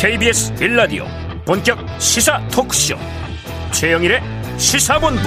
[0.00, 1.04] KBS 빌라디오
[1.44, 2.96] 본격 시사 토크쇼.
[3.70, 4.22] 최영일의
[4.56, 5.20] 시사본부.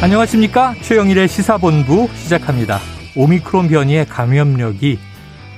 [0.00, 0.76] 안녕하십니까?
[0.80, 2.78] 최영일의 시사본부 시작합니다.
[3.14, 4.98] 오미크론 변이의 감염력이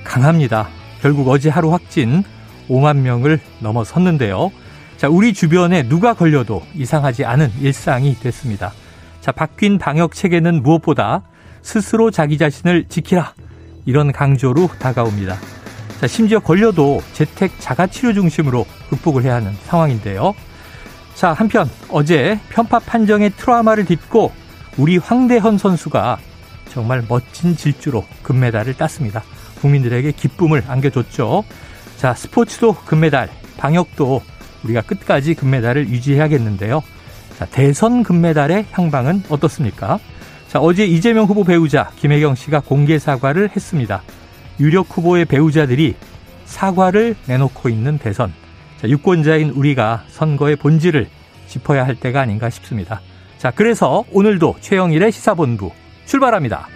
[0.03, 0.67] 강합니다.
[1.01, 2.25] 결국 어제 하루 확진
[2.67, 4.51] 5만 명을 넘어섰는데요.
[4.97, 8.73] 자 우리 주변에 누가 걸려도 이상하지 않은 일상이 됐습니다.
[9.21, 11.21] 자 바뀐 방역 체계는 무엇보다
[11.61, 13.33] 스스로 자기 자신을 지키라.
[13.85, 15.37] 이런 강조로 다가옵니다
[16.03, 20.35] 자, 심지어 걸려도 재택 자가치료 중심으로 극복을 해야 하는 상황인데요.
[21.15, 24.33] 자, 한편 어제 편파 판정의 트라우마를 딛고
[24.75, 26.17] 우리 황대헌 선수가
[26.67, 29.23] 정말 멋진 질주로 금메달을 땄습니다.
[29.61, 31.45] 국민들에게 기쁨을 안겨줬죠.
[31.95, 34.23] 자, 스포츠도 금메달, 방역도
[34.65, 36.83] 우리가 끝까지 금메달을 유지해야겠는데요.
[37.39, 39.99] 자, 대선 금메달의 향방은 어떻습니까?
[40.49, 44.03] 자, 어제 이재명 후보 배우자 김혜경 씨가 공개 사과를 했습니다.
[44.59, 45.95] 유력 후보의 배우자들이
[46.45, 48.33] 사과를 내놓고 있는 대선.
[48.79, 51.07] 자, 유권자인 우리가 선거의 본질을
[51.47, 53.01] 짚어야 할 때가 아닌가 싶습니다.
[53.37, 55.71] 자, 그래서 오늘도 최영일의 시사본부
[56.05, 56.67] 출발합니다.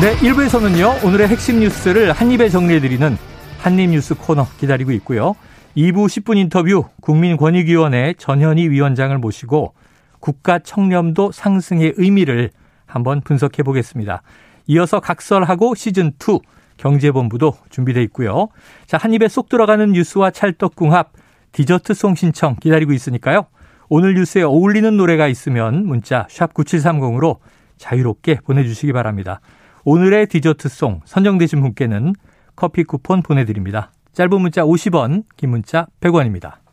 [0.00, 3.16] 네, 1부에서는요, 오늘의 핵심 뉴스를 한입에 정리해드리는
[3.58, 5.34] 한입뉴스 코너 기다리고 있고요.
[5.74, 9.72] 2부 10분 인터뷰 국민권익위원회 전현희 위원장을 모시고
[10.20, 12.50] 국가 청렴도 상승의 의미를
[12.86, 14.22] 한번 분석해 보겠습니다.
[14.66, 16.40] 이어서 각설하고 시즌 2
[16.76, 18.48] 경제본부도 준비되어 있고요.
[18.86, 21.12] 자, 한 입에 쏙 들어가는 뉴스와 찰떡궁합
[21.52, 23.46] 디저트송 신청 기다리고 있으니까요.
[23.88, 27.38] 오늘 뉴스에 어울리는 노래가 있으면 문자 샵 9730으로
[27.78, 29.40] 자유롭게 보내주시기 바랍니다.
[29.84, 32.14] 오늘의 디저트송 선정되신 분께는
[32.56, 33.92] 커피 쿠폰 보내드립니다.
[34.12, 36.65] 짧은 문자 50원, 긴 문자 100원입니다.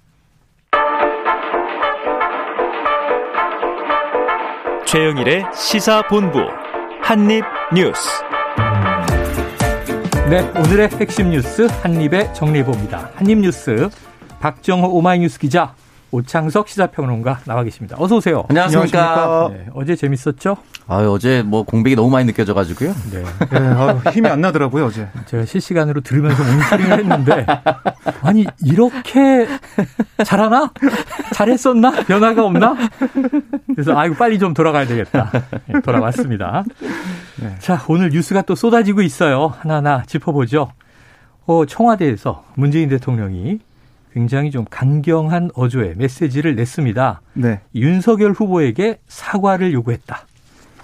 [4.94, 6.38] 최영일의 시사본부
[7.02, 8.10] 한입뉴스.
[10.30, 13.10] 네, 오늘의 핵심 뉴스 한입에 정리해봅니다.
[13.16, 13.90] 한입뉴스
[14.40, 15.74] 박정호 오마이뉴스 기자
[16.14, 17.96] 오창석 시사평론가 나와 계십니다.
[17.98, 18.46] 어서 오세요.
[18.48, 19.50] 안녕하십니까.
[19.52, 20.58] 네, 어제 재밌었죠?
[20.86, 22.94] 아 어제 뭐 공백이 너무 많이 느껴져가지고요.
[23.12, 23.24] 네.
[23.50, 25.08] 네 아유, 힘이 안 나더라고요 어제.
[25.26, 27.48] 제가 실시간으로 들으면서 몽투링을 했는데
[28.22, 29.48] 아니 이렇게
[30.24, 30.72] 잘하나?
[31.34, 32.04] 잘했었나?
[32.04, 32.76] 변화가 없나?
[33.74, 35.32] 그래서 아이고 빨리 좀 돌아가야 되겠다.
[35.66, 36.64] 네, 돌아왔습니다.
[37.42, 37.56] 네.
[37.58, 39.48] 자 오늘 뉴스가 또 쏟아지고 있어요.
[39.48, 40.70] 하나하나 짚어보죠.
[41.48, 43.60] 어, 청와대에서 문재인 대통령이
[44.14, 47.22] 굉장히 좀 강경한 어조의 메시지를 냈습니다.
[47.34, 47.62] 네.
[47.74, 50.28] 윤석열 후보에게 사과를 요구했다.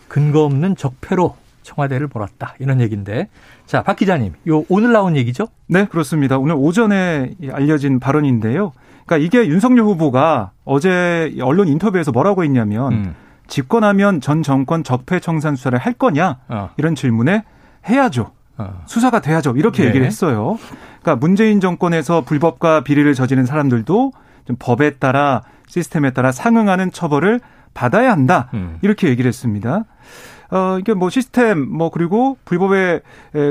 [0.08, 2.56] 근거 없는 적폐로 청와대를 몰았다.
[2.58, 3.30] 이런 얘기인데.
[3.68, 5.48] 자, 박 기자님, 요 오늘 나온 얘기죠?
[5.68, 6.40] 네, 그렇습니다.
[6.40, 8.72] 오늘 오전에 알려진 발언인데요.
[9.06, 13.16] 그러니까 이게 윤석열 후보가 어제 언론 인터뷰에서 뭐라고 했냐면 음.
[13.48, 16.40] 집권하면 전 정권 적폐 청산 수사를 할 거냐?
[16.48, 16.70] 어.
[16.78, 17.44] 이런 질문에
[17.88, 18.32] 해야죠.
[18.60, 18.84] 어.
[18.86, 19.56] 수사가 돼야죠.
[19.58, 19.88] 이렇게 네.
[19.90, 20.60] 얘기를 했어요.
[21.02, 24.12] 그러니까 문재인 정권에서 불법과 비리를 저지른 사람들도
[24.46, 27.40] 좀 법에 따라 시스템에 따라 상응하는 처벌을
[27.74, 28.50] 받아야 한다.
[28.54, 28.78] 음.
[28.82, 29.86] 이렇게 얘기를 했습니다.
[30.52, 33.02] 어, 이게 뭐 시스템, 뭐, 그리고 불법의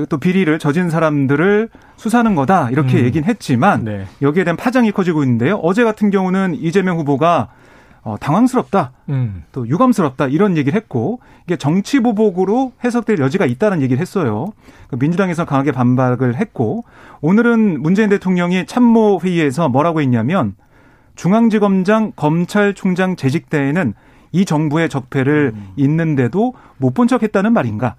[0.08, 2.70] 또 비리를 저진 사람들을 수사하는 거다.
[2.70, 3.04] 이렇게 음.
[3.04, 4.06] 얘기는 했지만, 네.
[4.20, 5.60] 여기에 대한 파장이 커지고 있는데요.
[5.62, 7.50] 어제 같은 경우는 이재명 후보가
[8.08, 9.44] 어, 당황스럽다, 음.
[9.52, 14.46] 또 유감스럽다 이런 얘기를 했고 이게 정치 보복으로 해석될 여지가 있다는 얘기를 했어요.
[14.88, 16.84] 그 민주당에서 강하게 반박을 했고
[17.20, 20.54] 오늘은 문재인 대통령이 참모 회의에서 뭐라고 했냐면
[21.16, 23.92] 중앙지검장 검찰총장 재직 때에는
[24.32, 25.68] 이 정부의 적폐를 음.
[25.76, 27.96] 있는데도 못 본 척했다는 말인가?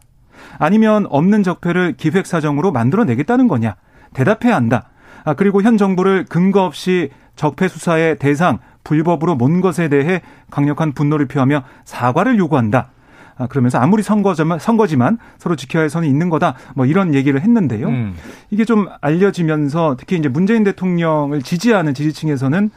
[0.58, 3.76] 아니면 없는 적폐를 기획사정으로 만들어내겠다는 거냐?
[4.14, 4.90] 대답해야 한다.
[5.24, 8.58] 아, 그리고 현 정부를 근거 없이 적폐 수사의 대상,
[8.90, 12.90] 불법으로 몬 것에 대해 강력한 분노를 표하며 사과를 요구한다.
[13.38, 16.56] 아, 그러면서 아무리 선거지만, 선거지만 서로 지켜야 할 선이 있는 거다.
[16.76, 17.88] 뭐 이런 얘기를 했는데요.
[17.88, 18.16] 음.
[18.50, 22.72] 이게 좀 알려지면서 특히 이제 문재인 대통령을 지지하는 지지층에서는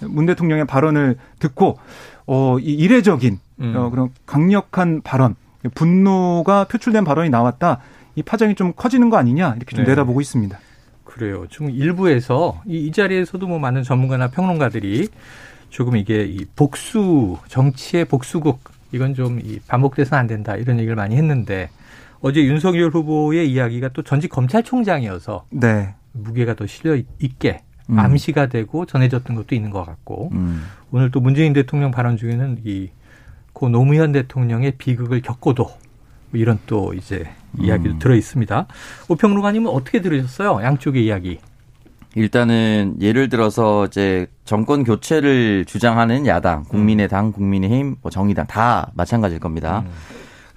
[0.00, 1.78] 문 대통령의 발언을 듣고
[2.26, 3.74] 어, 이 이례적인 음.
[3.76, 5.36] 어, 그런 강력한 발언,
[5.74, 7.80] 분노가 표출된 발언이 나왔다.
[8.16, 9.90] 이 파장이 좀 커지는 거 아니냐 이렇게 좀 네.
[9.90, 10.58] 내다보고 있습니다.
[11.04, 11.46] 그래요.
[11.50, 15.08] 지금 일부에서 이, 이 자리에서도 뭐 많은 전문가나 평론가들이
[15.70, 18.60] 조금 이게 이 복수 정치의 복수국
[18.92, 21.68] 이건 좀 이 반복돼서는 안 된다 이런 얘기를 많이 했는데
[22.20, 25.94] 어제 윤석열 후보의 이야기가 또 전직 검찰총장이어서 네.
[26.12, 27.98] 무게가 더 실려 있게 음.
[27.98, 30.64] 암시가 되고 전해졌던 것도 있는 것 같고 음.
[30.90, 32.90] 오늘 또 문재인 대통령 발언 중에는 이
[33.58, 37.28] 고 노무현 대통령의 비극을 겪고도 뭐 이런 또 이제
[37.58, 37.98] 이야기도 음.
[37.98, 38.66] 들어 있습니다.
[39.08, 40.62] 오평론가님은 어떻게 들으셨어요?
[40.62, 41.40] 양쪽의 이야기.
[42.14, 49.84] 일단은 예를 들어서 이제 정권 교체를 주장하는 야당, 국민의당, 국민의힘, 뭐 정의당 다 마찬가지일 겁니다.
[49.86, 49.92] 음.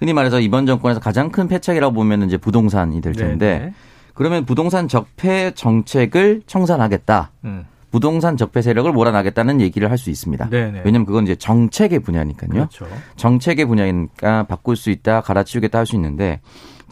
[0.00, 3.74] 흔히 말해서 이번 정권에서 가장 큰 패착이라고 보면 이제 부동산이 될 텐데 네네.
[4.14, 7.30] 그러면 부동산 적폐 정책을 청산하겠다.
[7.44, 7.64] 음.
[7.92, 10.48] 부동산 적폐 세력을 몰아나겠다는 얘기를 할 수 있습니다.
[10.48, 10.82] 네네.
[10.84, 12.50] 왜냐하면 그건 이제 정책의 분야니까요.
[12.50, 12.86] 그렇죠.
[13.16, 16.40] 정책의 분야니까 바꿀 수 있다, 갈아치우겠다 할 수 있는데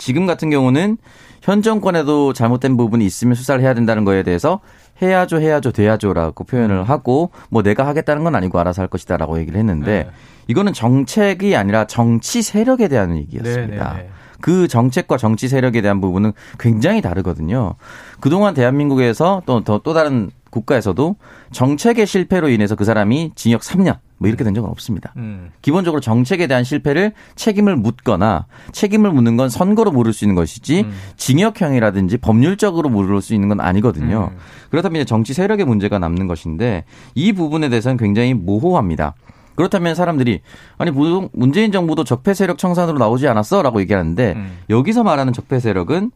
[0.01, 0.97] 지금 같은 경우는
[1.43, 4.61] 현 정권에도 잘못된 부분이 있으면 수사를 해야 된다는 거에 대해서
[5.01, 10.05] 해야죠, 해야죠, 돼야죠라고 표현을 하고 뭐 내가 하겠다는 건 아니고 알아서 할 것이다라고 얘기를 했는데
[10.05, 10.11] 네.
[10.49, 13.93] 이거는 정책이 아니라 정치 세력에 대한 얘기였습니다.
[13.93, 14.11] 네네네.
[14.41, 17.75] 그 정책과 정치 세력에 대한 부분은 굉장히 다르거든요.
[18.21, 21.17] 그동안 대한민국에서 또, 또, 또 다른 국가에서도
[21.53, 25.15] 정책의 실패로 인해서 그 사람이 징역 3년 뭐 이렇게 된 적은 없습니다.
[25.17, 25.51] 음.
[25.63, 30.93] 기본적으로 정책에 대한 실패를 책임을 묻거나 책임을 묻는 건 선거로 물을 수 있는 것이지 음.
[31.17, 34.31] 징역형이라든지 법률적으로 물을 수 있는 건 아니거든요.
[34.33, 34.39] 음.
[34.71, 36.85] 그렇다면 이제 정치 세력의 문제가 남는 것인데
[37.15, 39.15] 이 부분에 대해서는 굉장히 모호합니다.
[39.61, 40.41] 그렇다면 사람들이
[40.79, 44.59] 아니 무- 문재인 정부도 적폐 세력 청산으로 나오지 않았어라고 얘기하는데 음.
[44.71, 46.13] 여기서 말하는 적폐 세력은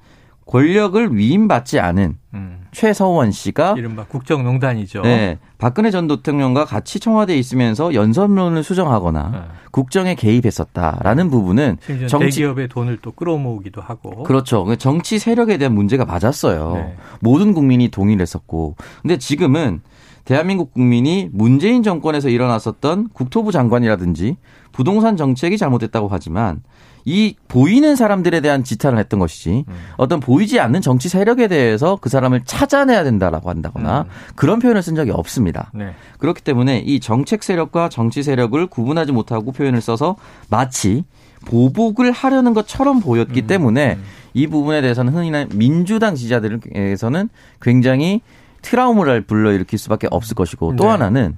[0.47, 2.61] 권력을 위임받지 않은 음.
[2.73, 5.03] 최서원 씨가 이른바 국정농단이죠.
[5.03, 9.39] 네, 박근혜 전 대통령과 같이 청와대에 있으면서 연설문을 수정하거나 네.
[9.71, 11.77] 국정에 개입했었다라는 부분은
[12.09, 14.23] 정치 대기업의 돈을 또 끌어모으기도 하고.
[14.25, 14.65] 그렇죠.
[14.65, 16.73] 그 정치 세력에 대한 문제가 맞았어요.
[16.75, 16.97] 네.
[17.21, 18.77] 모든 국민이 동의했었고.
[19.03, 19.81] 근데 지금은
[20.25, 24.37] 대한민국 국민이 문재인 정권에서 일어났었던 국토부 장관이라든지
[24.73, 26.63] 부동산 정책이 잘못됐다고 하지만
[27.05, 29.75] 이 보이는 사람들에 대한 지탄을 했던 것이지 음.
[29.99, 34.33] 어떤 보이지 않는 정치 세력에 대해서 그 사람을 찾아내야 된다라고 한다거나 음.
[34.35, 35.71] 그런 표현을 쓴 적이 없습니다.
[35.75, 35.95] 네.
[36.19, 40.17] 그렇기 때문에 이 정책 세력과 정치 세력을 구분하지 못하고 표현을 써서
[40.49, 41.05] 마치
[41.45, 43.99] 보복을 하려는 것처럼 보였기 음, 때문에
[44.33, 47.29] 이 부분에 대해서는 흔히 민주당 지지자들에게서는
[47.61, 48.23] 굉장히
[48.65, 50.91] 트라우마를 불러일으킬 수밖에 없을 것이고 또 네.
[50.91, 51.37] 하나는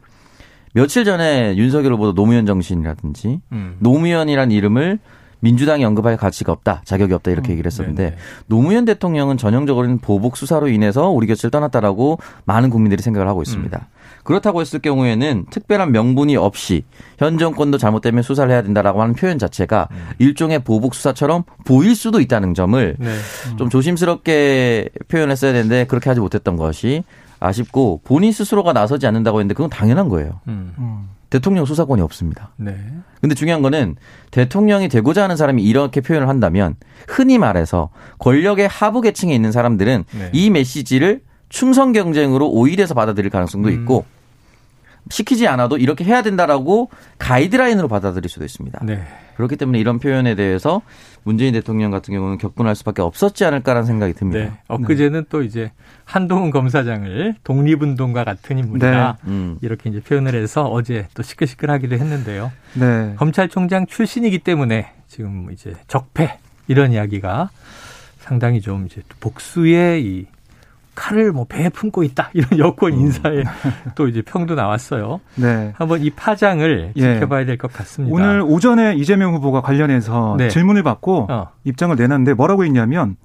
[0.72, 3.76] 며칠 전에 윤석열 후보도 노무현 정신이라든지 음.
[3.80, 4.98] 노무현이란 이름을
[5.40, 8.16] 민주당이 언급할 가치가 없다, 자격이 없다 이렇게 얘기를 했었는데 네네.
[8.46, 13.78] 노무현 대통령은 전형적으로는 보복 수사로 인해서 우리 곁을 떠났다라고 많은 국민들이 생각을 하고 있습니다.
[13.78, 13.96] 음.
[14.22, 16.84] 그렇다고 했을 경우에는 특별한 명분이 없이
[17.18, 19.96] 현 정권도 잘못되면 수사를 해야 된다라고 하는 표현 자체가 음.
[20.18, 23.16] 일종의 보복 수사처럼 보일 수도 있다는 점을 네.
[23.56, 27.04] 좀 조심스럽게 표현했어야 되는데 그렇게 하지 못했던 것이
[27.38, 30.40] 아쉽고 본인 스스로가 나서지 않는다고 했는데 그건 당연한 거예요.
[31.30, 32.52] 대통령 수사권이 없습니다.
[32.56, 32.76] 네.
[33.20, 33.96] 근데 중요한 거는
[34.30, 36.76] 대통령이 되고자 하는 사람이 이렇게 표현을 한다면
[37.08, 40.30] 흔히 말해서 권력의 하부 계층에 있는 사람들은 네.
[40.32, 43.74] 이 메시지를 충성 경쟁으로 오일해서 받아들일 가능성도 음.
[43.74, 44.04] 있고
[45.10, 48.80] 시키지 않아도 이렇게 해야 된다라고 가이드라인으로 받아들일 수도 있습니다.
[48.84, 49.06] 네.
[49.36, 50.82] 그렇기 때문에 이런 표현에 대해서
[51.22, 54.38] 문재인 대통령 같은 경우는 격분할 수밖에 없었지 않을까라는 생각이 듭니다.
[54.38, 54.52] 네.
[54.68, 55.72] 엊그제는 또 이제
[56.04, 59.18] 한동훈 검사장을 독립운동가 같은 인물이다.
[59.26, 59.58] 음.
[59.60, 62.50] 이렇게 이제 표현을 해서 어제 또 시끌시끌하기도 했는데요.
[62.74, 63.14] 네.
[63.16, 66.38] 검찰총장 출신이기 때문에 지금 이제 적폐
[66.68, 67.50] 이런 이야기가
[68.18, 70.26] 상당히 좀 이제 복수의 이
[70.96, 72.98] 칼을 뭐 배에 품고 있다 이런 여권 음.
[73.00, 73.44] 인사에
[73.94, 75.20] 또 이제 평도 나왔어요.
[75.36, 75.72] 네.
[75.76, 77.14] 한번 이 파장을 예.
[77.14, 78.12] 지켜봐야 될 것 같습니다.
[78.12, 80.48] 오늘 오전에 이재명 후보가 관련해서 네.
[80.48, 81.48] 질문을 받고 어.
[81.64, 83.16] 입장을 내놨는데 뭐라고 했냐면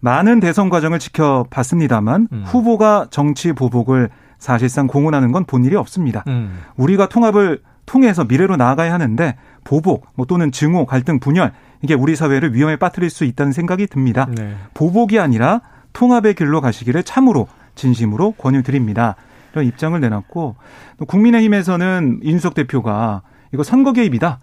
[0.00, 2.42] 많은 대선 과정을 지켜봤습니다만 음.
[2.46, 6.24] 후보가 정치 보복을 사실상 공언하는 건 본 일이 없습니다.
[6.26, 6.58] 음.
[6.76, 11.52] 우리가 통합을 통해서 미래로 나아가야 하는데 보복 뭐 또는 증오, 갈등, 분열
[11.82, 14.26] 이게 우리 사회를 위험에 빠뜨릴 수 있다는 생각이 듭니다.
[14.36, 14.54] 네.
[14.74, 15.60] 보복이 아니라
[15.96, 19.16] 통합의 길로 가시기를 참으로 진심으로 권유드립니다.
[19.52, 20.56] 이런 입장을 내놨고
[20.98, 23.22] 또 국민의힘에서는 인수석 대표가
[23.54, 24.38] 이거 선거 개입이다.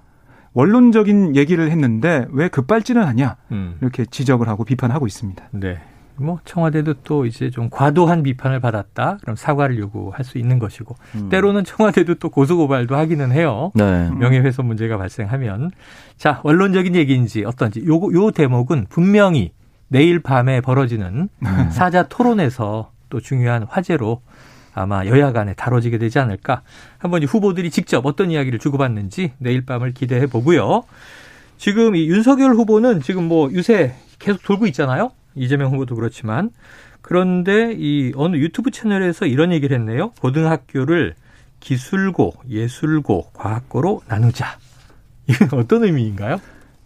[0.54, 3.78] 원론적인 얘기를 했는데 왜 급발진을 하냐 음.
[3.82, 5.44] 이렇게 지적을 하고 비판하고 있습니다.
[5.52, 5.80] 네.
[6.16, 9.20] 뭐 청와대도 또 이제 좀 과도한 비판을 받았다.
[9.22, 11.30] 그럼 사과를 요구할 수 있는 것이고 음.
[11.30, 13.72] 때로는 청와대도 또 고소 고발도 하기는 해요.
[13.76, 14.10] 네.
[14.10, 15.70] 명예훼손 문제가 발생하면
[16.18, 19.52] 자 원론적인 얘기인지 어떤지 요거 요 대목은 분명히
[19.94, 21.30] 내일 밤에 벌어지는
[21.70, 24.24] 사자 토론에서 또 중요한 화제로
[24.74, 26.64] 아마 여야 간에 다뤄지게 되지 않을까.
[26.98, 30.84] 한번 이 후보들이 직접 어떤 이야기를 주고받는지 내일 밤을 기대해 보고요.
[31.58, 35.12] 지금 이 윤석열 후보는 지금 뭐 유세 계속 돌고 있잖아요.
[35.36, 36.50] 이재명 후보도 그렇지만
[37.02, 40.10] 그런데 이 어느 유튜브 채널에서 이런 얘기를 했네요.
[40.22, 41.14] 고등학교를
[41.60, 44.58] 기술고, 예술고, 과학고로 나누자.
[45.28, 46.42] 이건 어떤 의미인가요?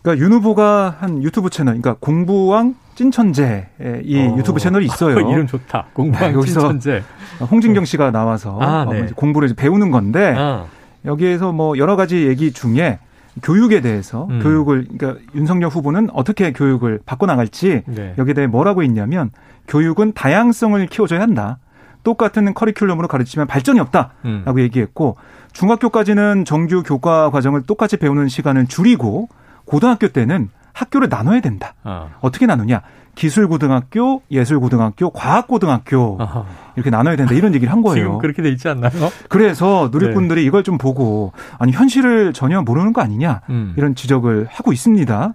[0.07, 3.67] 그러니까 윤 후보가 한 유튜브 채널, 그러니까 공부왕 찐천재
[4.03, 4.37] 이 어.
[4.37, 5.19] 유튜브 채널이 있어요.
[5.29, 5.87] 이름 좋다.
[5.91, 7.03] 공부왕 여기서 찐천재.
[7.51, 9.07] 홍진경 씨가 나와서 아, 어, 네.
[9.13, 10.65] 공부를 배우는 건데 아,
[11.03, 12.99] 여기에서 뭐 여러 가지 얘기 중에
[13.43, 14.39] 교육에 대해서 음.
[14.41, 18.15] 교육을 그러니까 윤석열 후보는 어떻게 교육을 바꿔 나갈지 네.
[18.17, 19.31] 여기에 대해 뭐라고 했냐면
[19.67, 21.59] 교육은 다양성을 키워줘야 한다.
[22.03, 24.59] 똑같은 커리큘럼으로 가르치면 발전이 없다라고 음.
[24.59, 25.17] 얘기했고
[25.51, 29.27] 중학교까지는 정규 교과 과정을 똑같이 배우는 시간을 줄이고
[29.67, 31.73] 고등학교 때는 학교를 나눠야 된다.
[31.83, 32.09] 어.
[32.31, 32.81] 떻게 나누냐?
[33.15, 36.45] 기술고등학교, 예술고등학교, 과학고등학교 아하.
[36.75, 38.05] 이렇게 나눠야 된다 이런 얘기를 한 거예요.
[38.05, 38.91] 지금 그렇게 돼 있지 않나요?
[39.27, 40.45] 그래서 누리꾼들이 네.
[40.45, 43.73] 이걸 좀 보고 아니 현실을 전혀 모르는 거 아니냐 음.
[43.75, 45.33] 이런 지적을 하고 있습니다.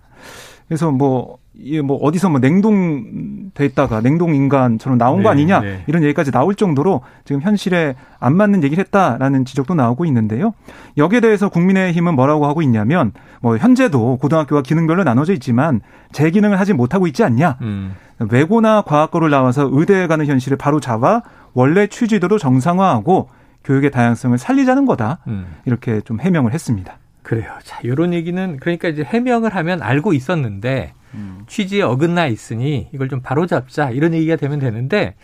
[0.69, 5.85] 그래서 뭐 이게 뭐 어디서 뭐 냉동돼 있다가 냉동 인간처럼 나온 네, 거 아니냐 네.
[5.87, 10.55] 이런 얘기까지 나올 정도로 지금 현실에 안 맞는 얘기를 했다라는 지적도 나오고 있는데요.
[10.97, 16.73] 여기에 대해서 국민의힘은 뭐라고 하고 있냐면 뭐 현재도 고등학교가 기능별로 나눠져 있지만 제 기능을 하지
[16.73, 17.59] 못하고 있지 않냐.
[17.61, 17.95] 음.
[18.19, 21.23] 외고나 과학고를 나와서 의대에 가는 현실을 바로 잡아
[21.55, 23.29] 원래 취지대로 정상화하고
[23.65, 25.19] 교육의 다양성을 살리자는 거다.
[25.27, 25.47] 음.
[25.67, 26.99] 이렇게 좀 해명을 했습니다.
[27.23, 27.53] 그래요.
[27.63, 31.43] 자, 이런 얘기는 그러니까 이제 해명을 하면 알고 있었는데 음.
[31.47, 35.15] 취지에 어긋나 있으니 이걸 좀 바로잡자 이런 얘기가 되면 되는데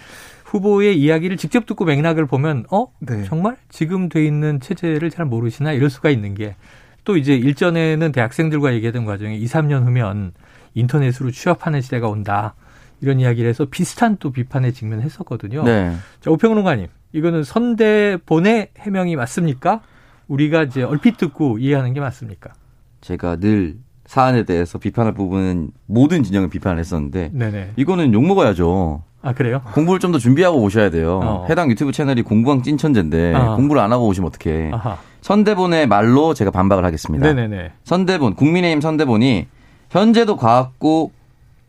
[0.45, 3.25] 후보의 이야기를 직접 듣고 맥락을 보면 어 네.
[3.25, 6.57] 정말 지금 돼 있는 체제를 잘 모르시나 이럴 수가 있는 게
[7.09, 10.33] 또 이제 일전에는 대학생들과 얘기하던 과정에 2, 3년 후면
[10.75, 12.55] 인터넷으로 취업하는 시대가 온다.
[13.01, 15.63] 이런 이야기를 해서 비슷한 또 비판에 직면했었거든요.
[15.63, 15.97] 네.
[16.21, 19.81] 자, 오평론가님, 이거는 선대본의 해명이 맞습니까?
[20.29, 22.51] 우리가 이제 얼핏 듣고 이해하는 게 맞습니까?
[23.01, 27.73] 제가 늘 사안에 대해서 비판할 부분은 모든 진영을 비판을 했었는데 네네.
[27.77, 29.03] 이거는 욕 먹어야죠.
[29.21, 29.63] 아 그래요?
[29.75, 31.21] 공부를 좀 더 준비하고 오셔야 돼요.
[31.23, 31.47] 어.
[31.51, 33.57] 해당 유튜브 채널이 공부왕 찐천재인데 아.
[33.57, 34.71] 공부를 안 하고 오시면 어떡해.
[34.73, 34.97] 아하.
[35.23, 37.27] 선대본의 말로 제가 반박을 하겠습니다.
[37.27, 37.73] 네네네.
[37.85, 39.47] 선대본 국민의힘 선대본이
[39.91, 41.11] 현재도 과학고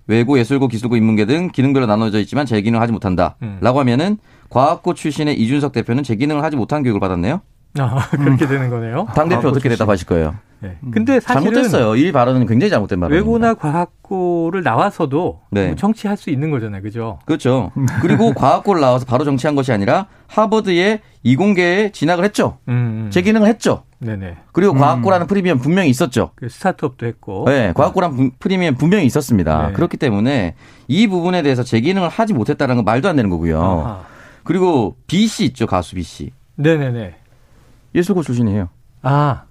[0.08, 3.36] 외고 예술고 기술고 인문계 등 기능별로 나눠져 있지만 재기능을 하지 못한다.
[3.42, 3.58] 음.
[3.62, 4.18] 라고 하면은
[4.50, 7.42] 과학고 출신의 이준석 대표는 재기능을 하지 못한 교육을 받았네요.
[7.78, 9.08] 아, 그렇게 되는 거네요.
[9.16, 10.36] 당대표 아, 어떻게 대답하실 거예요?
[10.62, 10.78] 네.
[10.92, 11.96] 근데 사실은 잘못됐어요.
[11.96, 13.26] 이 발언은 굉장히 잘못된 발언입니다.
[13.26, 15.68] 외고나 과학고를 나와서도 네.
[15.68, 16.82] 뭐 정치할 수 있는 거잖아요.
[16.82, 17.20] 그죠?
[17.26, 17.72] 그렇죠.
[18.02, 22.58] 그리고 과학고를 나와서 바로 정치한 것이 아니라 하버드의 이공계에 진학을 했죠.
[22.68, 23.10] 음, 음.
[23.10, 23.84] 제 기능을 했죠.
[24.00, 24.38] 네네.
[24.52, 24.80] 그리고 음.
[24.80, 26.32] 과학고라는 프리미엄 분명히 있었죠.
[26.36, 27.46] 그 스타트업도 했고.
[27.48, 29.68] 네, 과학고라는 프리미엄 분명히 있었습니다.
[29.68, 29.74] 네.
[29.74, 30.56] 그렇기 때문에
[30.88, 33.62] 이 부분에 대해서 제 기능을 하지 못했다는 건 말도 안 되는 거고요.
[33.62, 34.02] 아하.
[34.44, 36.32] 그리고 B 씨 있죠, 가수 B 씨.
[36.56, 37.16] 네네네.
[37.96, 38.70] 예술고 출신이에요.
[39.02, 39.44] 아.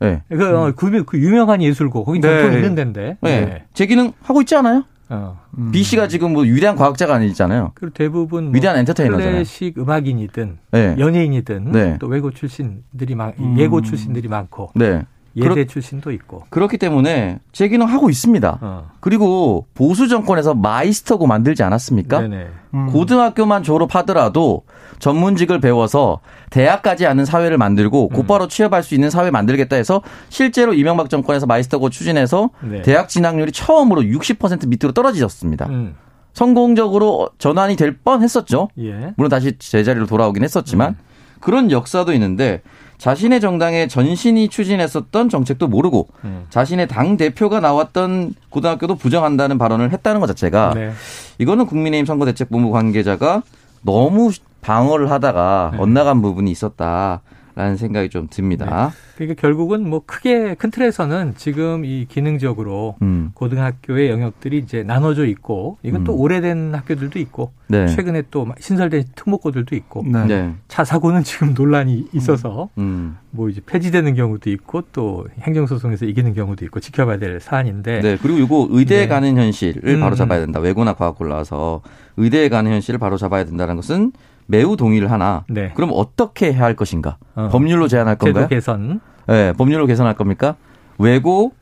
[0.00, 0.22] 네.
[0.28, 2.42] 그, 어, 그, 그 유명한 예술고 거기 네.
[2.42, 3.18] 돈 있는 데인데.
[3.20, 3.44] 네.
[3.44, 3.64] 네.
[3.72, 4.84] 제 기능 하고 있지 않아요?
[5.08, 5.38] 어.
[5.58, 5.70] 음.
[5.70, 7.72] B 씨가 지금 뭐 위대한 과학자가 아니잖아요.
[7.74, 9.32] 그리고 대부분 뭐 위대한 엔터테이너잖아요.
[9.32, 10.96] 클래식 음악인이든 네.
[10.98, 11.98] 연예인이든 네.
[12.00, 13.58] 또 외고 출신들이 많 음.
[13.58, 15.04] 예고 출신들이 많고 네.
[15.36, 16.44] 예대 그렇, 출신도 있고.
[16.50, 18.58] 그렇기 때문에 제 기능 하고 있습니다.
[18.60, 18.90] 어.
[19.00, 22.20] 그리고 보수 정권에서 마이스터고 만들지 않았습니까?
[22.20, 22.86] 음.
[22.90, 24.64] 고등학교만 졸업하더라도
[24.98, 26.20] 전문직을 배워서
[26.50, 28.14] 대학까지 아는 사회를 만들고 음.
[28.14, 32.82] 곧바로 취업할 수 있는 사회 만들겠다 해서 실제로 이명박 정권에서 마이스터고 추진해서 네.
[32.82, 35.66] 대학 진학률이 처음으로 60% 밑으로 떨어지셨습니다.
[35.66, 35.96] 음.
[36.34, 38.68] 성공적으로 전환이 될 뻔했었죠.
[38.78, 39.12] 예.
[39.16, 40.96] 물론 다시 제자리로 돌아오긴 했었지만 음.
[41.40, 42.62] 그런 역사도 있는데
[43.02, 46.46] 자신의 정당의 전신이 추진했었던 정책도 모르고 음.
[46.50, 50.92] 자신의 당 대표가 나왔던 고등학교도 부정한다는 발언을 했다는 것 자체가 네.
[51.38, 53.42] 이거는 국민의힘 선거대책본부 관계자가
[53.80, 54.30] 너무
[54.60, 55.78] 방어를 하다가 네.
[55.80, 57.22] 엇나간 부분이 있었다.
[57.54, 58.64] 라는 생각이 좀 듭니다.
[58.64, 58.96] 네.
[59.16, 63.30] 그러니까 결국은 뭐 크게 큰 틀에서는 지금 이 기능적으로 음.
[63.34, 66.04] 고등학교의 영역들이 이제 나눠져 있고 이건 음.
[66.04, 67.88] 또 오래된 학교들도 있고 네.
[67.88, 70.24] 최근에 또 신설된 특목고들도 있고 네.
[70.26, 70.54] 네.
[70.68, 72.82] 차 사고는 지금 논란이 있어서 음.
[72.82, 73.18] 음.
[73.30, 78.00] 뭐 이제 폐지되는 경우도 있고 또 행정소송에서 이기는 경우도 있고 지켜봐야 될 사안인데.
[78.00, 78.18] 네.
[78.20, 79.08] 그리고 이거 의대에 네.
[79.08, 80.16] 가는 현실을 바로 음.
[80.16, 80.58] 잡아야 된다.
[80.58, 81.82] 외고나 과학고 나와서
[82.16, 84.12] 의대에 가는 현실을 바로 잡아야 된다는 것은
[84.46, 85.44] 매우 동의를 하나.
[85.48, 85.72] 네.
[85.74, 87.18] 그럼 어떻게 해야 할 것인가?
[87.34, 87.48] 어.
[87.50, 88.44] 법률로 제한할 건가요?
[88.44, 89.00] 제도 개선.
[89.26, 90.56] 네, 법률로 개선할 겁니까?
[90.98, 91.52] 외고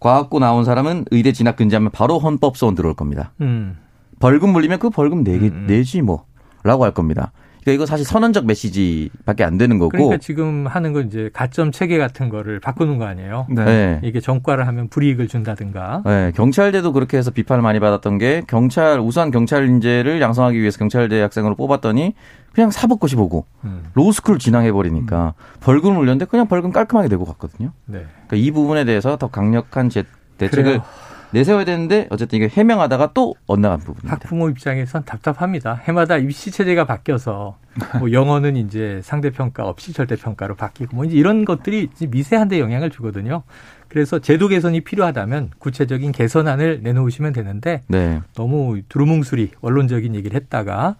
[0.00, 3.32] 과학고 나온 사람은 의대 진학 금지하면 바로 헌법소원 들어올 겁니다.
[3.40, 3.76] 음.
[4.18, 5.66] 벌금 물리면 그 벌금 내기, 음.
[5.66, 6.24] 내지 뭐
[6.62, 7.32] 라고 할 겁니다.
[7.62, 9.90] 그러니까 이거 사실 선언적 메시지밖에 안 되는 거고.
[9.90, 13.46] 그러니까 지금 하는 건 이제 가점 체계 같은 거를 바꾸는 거 아니에요?
[13.50, 13.64] 네.
[13.64, 14.00] 네.
[14.02, 16.02] 이게 정과를 하면 불이익을 준다든가.
[16.04, 16.32] 네.
[16.34, 21.54] 경찰대도 그렇게 해서 비판을 많이 받았던 게 경찰 우수한 경찰 인재를 양성하기 위해서 경찰대 학생으로
[21.54, 22.14] 뽑았더니
[22.52, 23.84] 그냥 사법고시 보고 음.
[23.94, 25.60] 로스쿨 진학해 버리니까 음.
[25.60, 27.72] 벌금을 물렸는데 그냥 벌금 깔끔하게 내고 갔거든요.
[27.86, 28.04] 네.
[28.26, 30.04] 그러니까 이 부분에 대해서 더 강력한 제,
[30.38, 30.82] 대책을 그래요.
[31.32, 34.12] 내세워야 되는데 어쨌든 이게 해명하다가 또 엇나간 부분입니다.
[34.14, 35.74] 학부모 입장에선 답답합니다.
[35.84, 37.56] 해마다 입시 체제가 바뀌어서
[37.98, 42.90] 뭐 영어는 이제 상대 평가 없이 절대 평가로 바뀌고 뭐 이제 이런 것들이 미세한데 영향을
[42.90, 43.42] 주거든요.
[43.88, 48.20] 그래서 제도 개선이 필요하다면 구체적인 개선안을 내놓으시면 되는데 네.
[48.34, 50.96] 너무 두루뭉술이 원론적인 얘기를 했다가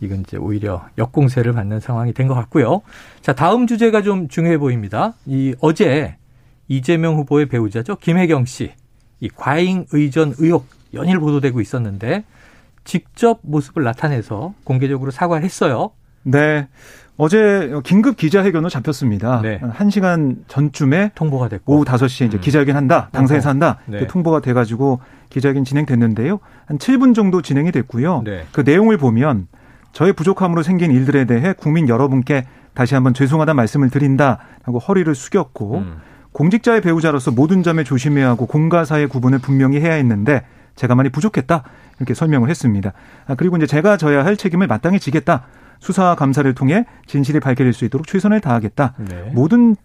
[0.00, 2.82] 이건 이제 오히려 역공세를 받는 상황이 된 것 같고요.
[3.22, 5.14] 자, 다음 주제가 좀 중요해 보입니다.
[5.26, 6.16] 이 어제
[6.68, 7.96] 이재명 후보의 배우자죠.
[7.96, 8.72] 김혜경 씨.
[9.24, 12.24] 이 과잉 의전 의혹 연일 보도되고 있었는데
[12.84, 15.92] 직접 모습을 나타내서 공개적으로 사과를 했어요.
[16.24, 16.68] 네.
[17.16, 19.40] 어제 긴급 기자회견으로 잡혔습니다.
[19.40, 19.60] 네.
[19.60, 22.40] 1시간 전쯤에 통보가 됐고 오후 5시에 이제 음.
[22.40, 23.08] 기자회견 한다.
[23.12, 23.78] 당사에서 한다.
[23.86, 24.06] 네.
[24.06, 25.00] 통보가 돼 가지고
[25.30, 26.40] 기자회견 진행됐는데요.
[26.66, 28.22] 한 7분 정도 진행이 됐고요.
[28.24, 28.44] 네.
[28.52, 29.46] 그 내용을 보면
[29.92, 36.00] 저의 부족함으로 생긴 일들에 대해 국민 여러분께 다시 한번 죄송하다 말씀을 드린다라고 허리를 숙였고 음.
[36.34, 41.62] 공직자의 배우자로서 모든 점에 조심해야 하고 공과 사의 구분을 분명히 해야 했는데 제가 많이 부족했다
[41.98, 42.92] 이렇게 설명을 했습니다.
[43.26, 45.44] 아, 그리고 이제 제가 져야 할 책임을 마땅히 지겠다.
[45.78, 48.94] 수사 감사를 통해 진실이 밝혀질 수 있도록 최선을 다하겠다.
[49.08, 49.30] 네.
[49.32, 49.76] 모든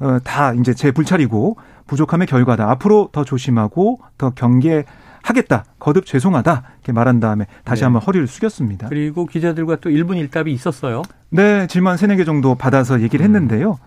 [0.00, 2.70] 어, 다 이제 제 불찰이고 부족함의 결과다.
[2.70, 4.84] 앞으로 더 조심하고 더 경계
[5.22, 5.64] 하겠다.
[5.78, 6.62] 거듭 죄송하다.
[6.76, 7.84] 이렇게 말한 다음에 다시 네.
[7.84, 8.88] 한번 허리를 숙였습니다.
[8.88, 11.02] 그리고 기자들과 또 1분 1답이 있었어요.
[11.28, 13.34] 네, 질문 3, 4개 정도 받아서 얘기를 음.
[13.34, 13.78] 했는데요.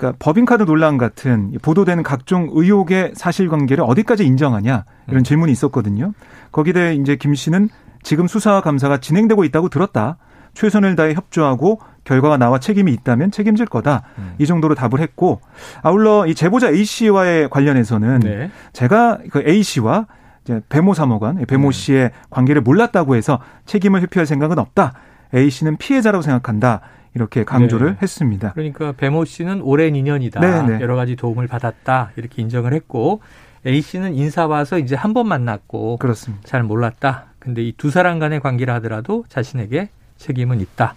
[0.00, 5.24] 그러니까 법인카드 논란 같은 보도되는 각종 의혹의 사실관계를 어디까지 인정하냐 이런 음.
[5.24, 6.14] 질문이 있었거든요.
[6.52, 7.68] 거기에 대해 이제 김 씨는
[8.02, 10.16] 지금 수사 감사가 진행되고 있다고 들었다.
[10.54, 14.02] 최선을 다해 협조하고 결과가 나와 책임이 있다면 책임질 거다.
[14.18, 14.34] 음.
[14.38, 15.42] 이 정도로 답을 했고
[15.82, 18.50] 아울러 이 제보자 A 씨와의 관련해서는 네.
[18.72, 20.06] 제가 그 A 씨와
[20.44, 21.78] 이제 배모 사무관, 배모 네.
[21.78, 24.94] 씨의 관계를 몰랐다고 해서 책임을 회피할 생각은 없다.
[25.34, 26.80] A 씨는 피해자라고 생각한다.
[27.14, 27.98] 이렇게 강조를 네.
[28.02, 28.52] 했습니다.
[28.52, 30.40] 그러니까 배모 씨는 오랜 인연이다.
[30.40, 30.78] 네네.
[30.78, 30.80] 네.
[30.80, 32.12] 여러 가지 도움을 받았다.
[32.16, 33.20] 이렇게 인정을 했고
[33.66, 36.42] A 씨는 인사 와서 이제 한 번 만났고 그렇습니다.
[36.46, 37.26] 잘 몰랐다.
[37.38, 39.88] 근데 이 두 사람 간의 관계라 하더라도 자신에게
[40.18, 40.94] 책임은 있다.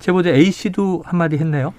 [0.00, 1.72] 제보자 A 씨도 한마디 했네요.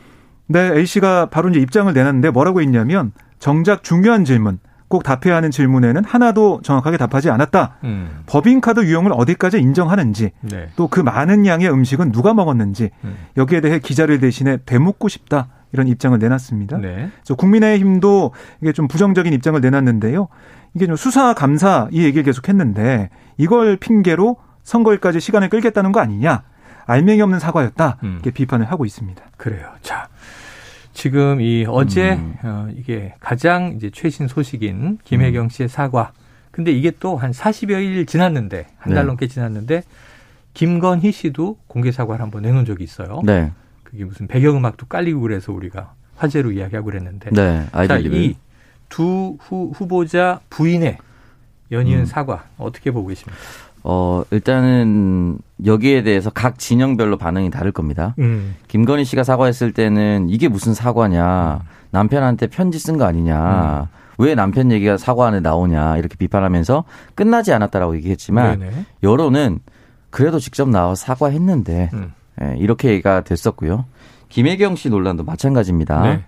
[0.47, 4.59] 네, A 씨가 바로 이제 입장을 내놨는데 뭐라고 했냐면 정작 중요한 질문
[4.95, 7.79] 꼭 답해야 하는 질문에는 하나도 정확하게 답하지 않았다.
[7.83, 8.23] 음.
[8.27, 10.69] 법인카드 유형을 어디까지 인정하는지, 네.
[10.77, 13.17] 또그 많은 양의 음식은 누가 먹었는지 음.
[13.35, 15.49] 여기에 대해 기자를 대신해 되묻고 싶다.
[15.73, 16.77] 이런 입장을 내놨습니다.
[16.77, 17.09] 네.
[17.13, 20.29] 그래서 국민의힘도 이게 좀 부정적인 입장을 내놨는데요.
[20.73, 26.43] 이게 좀 수사 감사 이 얘기를 계속했는데 이걸 핑계로 선거일까지 시간을 끌겠다는 거 아니냐?
[26.85, 27.97] 알맹이 없는 사과였다.
[28.03, 28.11] 음.
[28.13, 29.21] 이렇게 비판을 하고 있습니다.
[29.35, 29.67] 그래요.
[29.81, 30.07] 자,
[30.95, 32.35] 지금 이 어제 음.
[32.41, 36.13] 어, 이게 가장 이제 최신 소식인 김혜경 씨의 사과.
[36.51, 39.07] 근데 이게 또 한 40여 일 지났는데 한달 네.
[39.07, 39.83] 넘게 지났는데
[40.53, 43.21] 김건희 씨도 공개 사과를 한번 내놓은 적이 있어요.
[43.25, 43.51] 네.
[43.83, 47.29] 그게 무슨 배경음악도 깔리고 그래서 우리가 화제로 이야기하고 그랬는데.
[47.31, 47.65] 네.
[48.89, 50.97] 이두 후보자 부인의
[51.71, 52.05] 연이은 음.
[52.05, 53.37] 사과 어떻게 보고 계십니까?
[53.87, 58.15] 어, 일단은 여기에 대해서 각 진영별로 반응이 다를 겁니다.
[58.17, 58.55] 음.
[58.67, 61.61] 김건희 씨가 사과했을 때는 이게 무슨 사과냐.
[61.91, 63.81] 남편한테 편지 쓴 거 아니냐.
[63.81, 63.87] 음.
[64.17, 65.97] 왜 남편 얘기가 사과 안에 나오냐.
[65.97, 68.85] 이렇게 비판하면서 끝나지 않았다라고 얘기했지만 네네.
[69.03, 69.59] 여론은
[70.09, 72.11] 그래도 직접 나와서 사과했는데 음.
[72.41, 73.85] 예, 이렇게 얘기가 됐었고요.
[74.29, 76.01] 김혜경 씨 논란도 마찬가지입니다.
[76.01, 76.23] 네.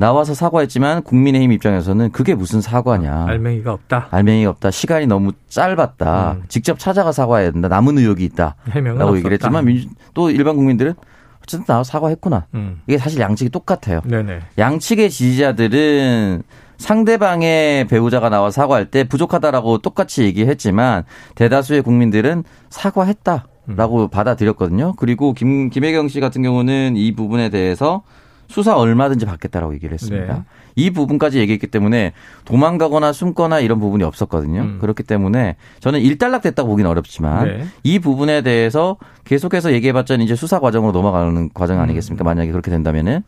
[0.00, 3.26] 나와서 사과했지만 국민의힘 입장에서는 그게 무슨 사과냐.
[3.28, 4.08] 알맹이가 없다.
[4.10, 4.70] 알맹이가 없다.
[4.70, 6.32] 시간이 너무 짧았다.
[6.32, 6.42] 음.
[6.48, 7.68] 직접 찾아가 사과해야 된다.
[7.68, 8.56] 남은 의혹이 있다.
[8.72, 10.94] 라고 얘기를 했지만 민주, 또 일반 국민들은
[11.42, 12.46] 어쨌든 나와 서 사과했구나.
[12.54, 12.80] 음.
[12.86, 14.00] 이게 사실 양측이 똑같아요.
[14.06, 14.40] 네네.
[14.56, 16.44] 양측의 지지자들은
[16.78, 24.08] 상대방의 배우자가 나와 사과할 때 부족하다라고 똑같이 얘기했지만 대다수의 국민들은 사과했다라고 음.
[24.08, 24.94] 받아들였거든요.
[24.96, 28.02] 그리고 김, 김혜경 씨 같은 경우는 이 부분에 대해서
[28.50, 30.34] 수사 얼마든지 받겠다라고 얘기를 했습니다.
[30.34, 30.42] 네.
[30.74, 32.12] 이 부분까지 얘기했기 때문에
[32.44, 34.60] 도망가거나 숨거나 이런 부분이 없었거든요.
[34.60, 34.78] 음.
[34.80, 37.66] 그렇기 때문에 저는 일단락 됐다고 보기는 어렵지만 네.
[37.84, 41.82] 이 부분에 대해서 계속해서 얘기해봤자 이제 수사 과정으로 넘어가는 과정 음.
[41.82, 42.24] 아니겠습니까?
[42.24, 42.26] 음.
[42.26, 43.22] 만약에 그렇게 된다면은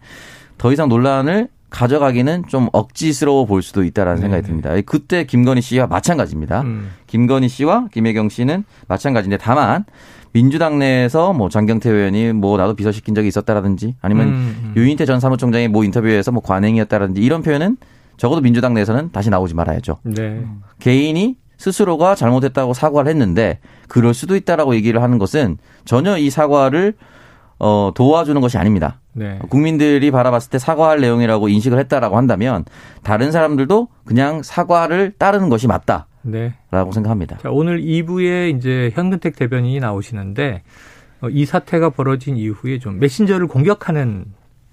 [0.58, 4.22] 더 이상 논란을 가져가기는 좀 억지스러워 볼 수도 있다라는 네.
[4.22, 4.70] 생각이 듭니다.
[4.84, 6.62] 그때 김건희 씨와 마찬가지입니다.
[6.62, 6.90] 음.
[7.06, 9.84] 김건희 씨와 김혜경 씨는 마찬가지인데 다만
[10.32, 14.72] 민주당 내에서 뭐 장경태 의원이 뭐 나도 비서시킨 적이 있었다라든지 아니면 음, 음.
[14.76, 17.76] 유인태 전 사무총장이 뭐 인터뷰에서 뭐 관행이었다라든지 이런 표현은
[18.16, 19.98] 적어도 민주당 내에서는 다시 나오지 말아야죠.
[20.04, 20.44] 네.
[20.78, 26.94] 개인이 스스로가 잘못했다고 사과를 했는데 그럴 수도 있다라고 얘기를 하는 것은 전혀 이 사과를
[27.58, 29.00] 어, 도와주는 것이 아닙니다.
[29.12, 29.38] 네.
[29.48, 32.64] 국민들이 바라봤을 때 사과할 내용이라고 인식을 했다라고 한다면
[33.04, 36.06] 다른 사람들도 그냥 사과를 따르는 것이 맞다.
[36.22, 36.54] 네.
[36.70, 37.38] 라고 생각합니다.
[37.38, 40.62] 자, 오늘 2부에 이제 현근택 대변인이 나오시는데
[41.22, 44.24] 어, 이 사태가 벌어진 이후에 좀 메신저를 공격하는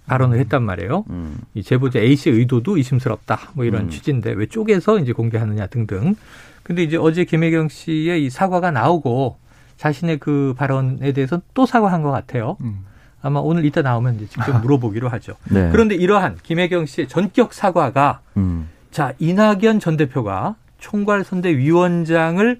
[0.08, 1.06] 발언을 했단 말이에요.
[1.12, 1.38] 음.
[1.54, 3.52] 이 제보자 A 씨의 의도도 의심스럽다.
[3.54, 3.90] 뭐 이런 음.
[3.90, 6.16] 취지인데 왜 쪼개서 이제 공개하느냐 등등.
[6.64, 9.38] 근데 이제 어제 김혜경 씨의 이 사과가 나오고
[9.78, 12.58] 자신의 그 발언에 대해서 또 사과한 것 같아요.
[12.62, 12.86] 음.
[13.22, 15.36] 아마 오늘 이따 나오면 이제 직접 물어보기로 하죠.
[15.50, 15.70] 네.
[15.72, 18.70] 그런데 이러한 김혜경 씨의 전격 사과가 음.
[18.92, 22.60] 자 이낙연 전 대표가 총괄 선대위원장을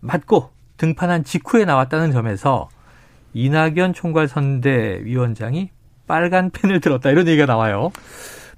[0.00, 2.68] 맡고 등판한 직후에 나왔다는 점에서
[3.34, 5.70] 이낙연 총괄 선대위원장이
[6.06, 7.92] 빨간 펜을 들었다 이런 얘기가 나와요.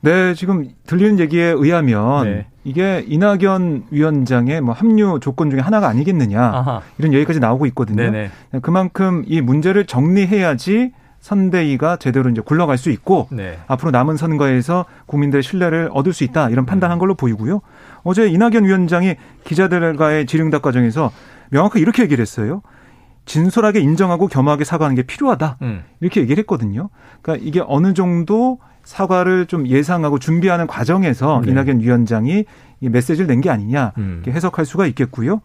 [0.01, 2.47] 네, 지금 들리는 얘기에 의하면 네.
[2.65, 6.83] 이게 이낙연 위원장의 뭐 합류 조건 중에 하나가 아니겠느냐 아하.
[6.99, 8.03] 이런 얘기까지 나오고 있거든요.
[8.03, 8.31] 네네.
[8.63, 13.59] 그만큼 이 문제를 정리해야지 선대위가 제대로 이제 굴러갈 수 있고 네.
[13.69, 17.61] 앞으로 남은 선거에서 국민들의 신뢰를 얻을 수 있다 이런 판단한 걸로 보이고요.
[18.05, 21.11] 어제 이낙연 위원장이 기자들과의 질의응답 과정에서
[21.51, 22.63] 명확하게 이렇게 얘기를 했어요.
[23.25, 25.59] 진솔하게 인정하고 겸허하게 사과하는 게 필요하다.
[25.63, 25.83] 음.
[26.01, 26.89] 이렇게 얘기를 했거든요.
[27.21, 31.53] 그러니까 이게 어느 정도 사과를 좀 예상하고 준비하는 과정에서 네.
[31.53, 32.45] 이낙연 위원장이
[32.81, 34.25] 이 메시지를 낸 게 아니냐 음.
[34.27, 35.41] 해석할 수가 있겠고요.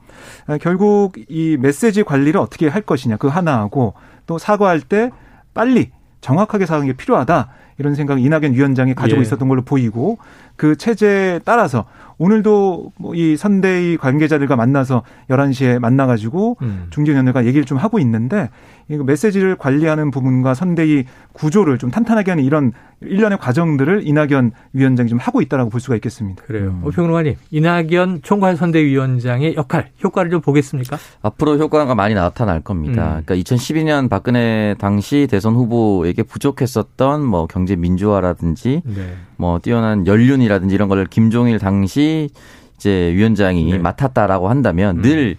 [0.48, 3.94] 아, 결국 이 메시지 관리를 어떻게 할 것이냐 그 하나하고
[4.26, 5.12] 또 사과할 때
[5.54, 5.92] 빨리
[6.22, 9.22] 정확하게 사과하는 게 필요하다 이런 생각 이낙연 위원장이 가지고 예.
[9.22, 10.18] 있었던 걸로 보이고
[10.58, 11.86] 그 체제에 따라서
[12.18, 16.88] 오늘도 뭐이 선대위 관계자들과 만나서 11시에 만나가지고 음.
[16.90, 18.50] 중진위원회가 얘기를 좀 하고 있는데
[18.90, 25.20] 이거 메시지를 관리하는 부분과 선대위 구조를 좀 탄탄하게 하는 이런 일련의 과정들을 이낙연 위원장이 좀
[25.20, 26.42] 하고 있다라고 볼 수가 있겠습니다.
[26.48, 26.70] 그래요.
[26.70, 26.82] 음.
[26.84, 30.98] 오평론가님, 이낙연 총괄 선대위원장의 역할, 효과를 좀 보겠습니까?
[31.22, 32.62] 앞으로 효과가 많이 나타날 음.
[32.64, 33.22] 겁니다.
[33.24, 39.16] 그러니까 2012년 박근혜 당시 대선 후보에게 부족했었던 뭐 경제 민주화라든지 네.
[39.36, 42.30] 뭐 뛰어난 연륜이 라든지 이런 걸 김종일 당시
[42.78, 43.78] 이제 위원장이 네.
[43.78, 45.02] 맡았다라고 한다면 음.
[45.02, 45.38] 늘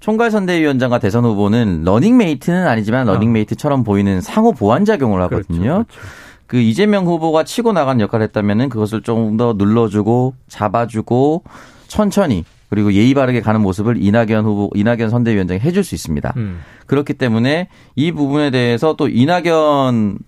[0.00, 3.14] 총괄 선대위원장과 대선 후보는 러닝메이트는 아니지만 어.
[3.14, 5.84] 러닝메이트처럼 보이는 상호 보완 작용을 하거든요.
[5.84, 5.86] 그렇죠.
[6.46, 11.42] 그 이재명 후보가 치고 나간 역할을 했다면은 그것을 좀 더 눌러주고 잡아주고
[11.88, 16.34] 천천히 그리고 예의 바르게 가는 모습을 이낙연 후보, 이낙연 선대위원장이 해줄 수 있습니다.
[16.36, 16.60] 음.
[16.86, 20.18] 그렇기 때문에 이 부분에 대해서 또 이낙연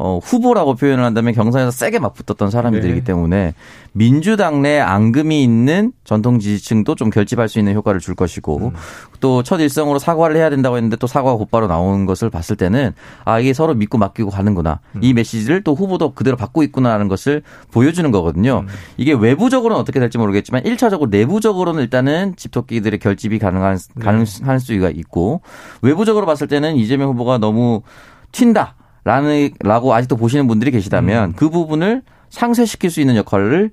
[0.00, 3.04] 어, 후보라고 표현을 한다면 경선에서 세게 맞붙었던 사람들이기 네.
[3.04, 3.54] 때문에
[3.90, 8.70] 민주당 내 앙금이 있는 전통 지지층도 좀 결집할 수 있는 효과를 줄 것이고 음.
[9.18, 12.92] 또첫 일성으로 사과를 해야 된다고 했는데 또 사과가 곧바로 나오는 것을 봤을 때는
[13.24, 15.00] 아 이게 서로 믿고 맡기고 가는구나 음.
[15.02, 18.66] 이 메시지를 또 후보도 그대로 받고 있구나라는 것을 보여주는 거거든요.
[18.68, 18.74] 음.
[18.98, 24.04] 이게 외부적으로는 어떻게 될지 모르겠지만 1차적으로 내부적으로는 일단은 집토끼들의 결집이 가능한 네.
[24.04, 25.40] 가능할 수가 있고
[25.82, 27.82] 외부적으로 봤을 때는 이재명 후보가 너무
[28.30, 28.78] 튄다.
[29.08, 31.32] 라는 라고 아직도 보시는 분들이 계시다면 음.
[31.34, 33.70] 그 부분을 상쇄시킬 수 있는 역할을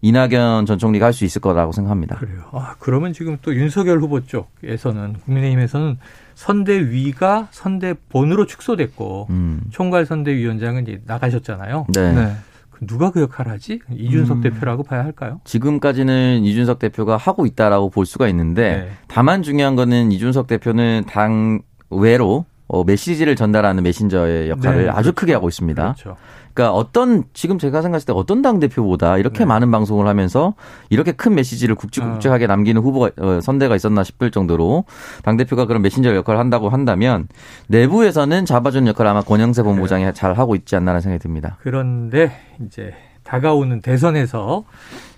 [0.00, 2.16] 이낙연 전 총리가 할 수 있을 거라고 생각합니다.
[2.16, 2.44] 그래요.
[2.52, 5.98] 아, 그러면 지금 또 윤석열 후보 쪽에서는 국민의힘에서는
[6.36, 9.60] 선대위가 선대본으로 축소됐고 음.
[9.70, 11.86] 총괄 선대위원장은 이제 나가셨잖아요.
[11.92, 12.12] 네.
[12.14, 12.32] 네.
[12.70, 13.80] 그 누가 그 역할을 하지?
[13.90, 14.40] 이준석 음.
[14.42, 15.40] 대표라고 봐야 할까요?
[15.44, 18.90] 지금까지는 이준석 대표가 하고 있다라고 볼 수가 있는데 네.
[19.06, 25.14] 다만 중요한 거는 이준석 대표는 당 외로 어, 메시지를 전달하는 메신저의 역할을 네, 아주 그렇죠.
[25.14, 25.82] 크게 하고 있습니다.
[25.82, 26.16] 그렇죠.
[26.52, 29.44] 그러니까 어떤 지금 제가 생각했을 때 어떤 당 대표보다 이렇게 네.
[29.46, 30.54] 많은 방송을 하면서
[30.90, 34.84] 이렇게 큰 메시지를 굵직굵직하게 남기는 후보가 어, 선대가 있었나 싶을 정도로
[35.22, 37.28] 당 대표가 그런 메신저 역할을 한다고 한다면
[37.68, 41.56] 내부에서는 잡아주는 역할을 아마 권영세 본부장이 잘 하고 있지 않나라는 생각이 듭니다.
[41.62, 42.32] 그런데
[42.66, 44.64] 이제 다가오는 대선에서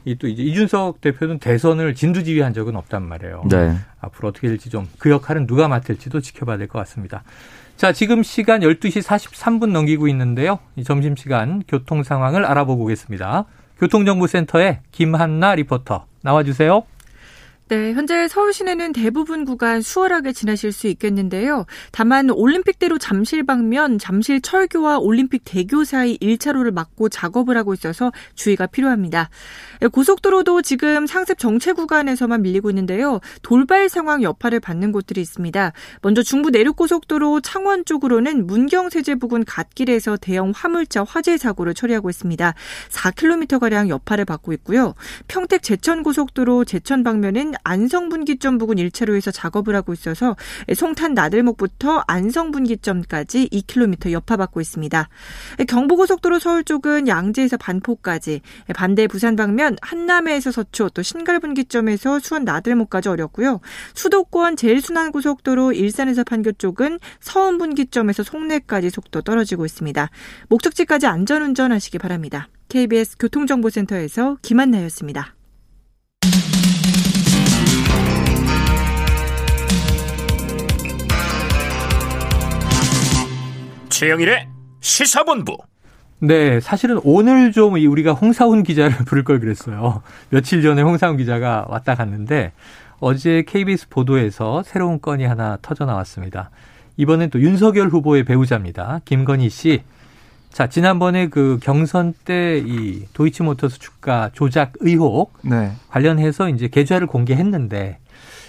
[0.04, 3.44] 이 또 이제 이준석 대표는 대선을 진두지휘한 적은 없단 말이에요.
[3.50, 3.74] 네.
[4.00, 7.22] 앞으로 어떻게 될지 좀 그 역할은 누가 맡을지도 지켜봐야 될 것 같습니다.
[7.76, 10.58] 자, 지금 시간 12시 43분 넘기고 있는데요.
[10.76, 13.44] 이 점심시간 교통 상황을 알아보고 오겠습니다.
[13.78, 16.82] 교통정보센터의 김한나 리포터 나와주세요.
[17.70, 21.66] 네, 현재 서울 시내는 대부분 구간 수월하게 지나실 수 있겠는데요.
[21.92, 28.66] 다만 올림픽대로 잠실 방면 잠실 철교와 올림픽 대교 사이 1차로를 막고 작업을 하고 있어서 주의가
[28.66, 29.30] 필요합니다.
[29.92, 33.20] 고속도로도 지금 상습 정체 구간에서만 밀리고 있는데요.
[33.42, 35.72] 돌발 상황 여파를 받는 곳들이 있습니다.
[36.02, 42.52] 먼저 중부 내륙고속도로 창원 쪽으로는 문경세제 부근 갓길에서 대형 화물차 화재 사고를 처리하고 있습니다.
[42.88, 44.94] 4km가량 여파를 받고 있고요.
[45.28, 50.36] 평택 제천고속도로 제천 방면은 안성분기점 부근 1차로 에서 작업을 하고 있어서
[50.74, 55.08] 송탄 나들목부터 안성분기점까지 2km 여파받고 있습니다.
[55.66, 58.40] 경부고속도로 서울 쪽은 양재에서 반포까지,
[58.74, 63.60] 반대 부산 방면 한남에서 서초, 또 신갈분기점에서 수원 나들목까지 어렵고요.
[63.94, 70.10] 수도권 제일순환고속도로 일산에서 판교 쪽은 서운분기점에서 송내까지 속도 떨어지고 있습니다.
[70.48, 72.48] 목적지까지 안전운전 하시기 바랍니다.
[72.68, 75.34] KBS 교통정보센터에서 김한나였습니다.
[84.00, 84.48] 최영일의
[84.80, 85.58] 시사본부.
[86.20, 90.00] 네, 사실은 오늘 좀이 우리가 홍사훈 기자를 부를 걸 그랬어요.
[90.30, 92.52] 며칠 전에 홍사훈 기자가 왔다 갔는데
[92.98, 96.48] 어제 KBS 보도에서 새로운 건이 하나 터져 나왔습니다.
[96.96, 99.02] 이번엔 또 윤석열 후보의 배우자입니다.
[99.04, 99.82] 김건희 씨.
[100.50, 105.72] 자, 지난번에 그 경선 때 이 도이치모터스 주가 조작 의혹 네.
[105.90, 107.98] 관련해서 이제 계좌를 공개했는데